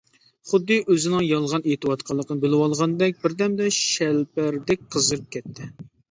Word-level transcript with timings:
خۇددى 0.51 0.75
ئۆزىنىڭ 0.93 1.25
يالغان 1.25 1.65
ئېيتىۋاتقانلىقىنى 1.67 2.41
بىلىۋالغاندەك 2.45 3.19
بىردەمدە 3.25 3.67
شەلپەردەك 3.75 4.89
قىزىرىپ 4.97 5.29
كەتتى. 5.37 5.69